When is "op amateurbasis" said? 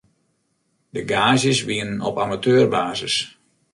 2.09-3.15